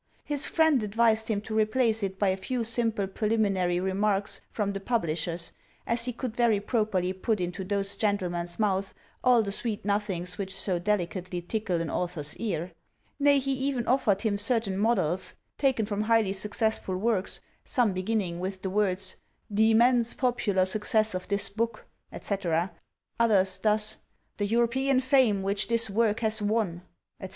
[0.23, 4.79] His friend advised him to replace it by a few simple preliminary remarks from the
[4.79, 5.51] publishers,
[5.85, 10.55] as he could very properly put into those gentlemen's mouths all the sweet nothings which
[10.55, 12.71] so deli cately tickle an author's ear;
[13.19, 18.63] nay, he even offered him certain models, taken from highly successful works, some beginning with
[18.63, 19.17] the words,"
[19.51, 22.71] The immense popular success of this book," etc.;
[23.19, 23.97] others thus,"
[24.39, 26.81] The European fame which this work has won,"
[27.19, 27.29] etc.